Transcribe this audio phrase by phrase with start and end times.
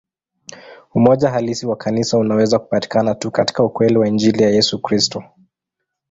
[0.93, 5.23] Umoja halisi wa Kanisa unaweza kupatikana tu katika ukweli wa Injili ya Yesu Kristo.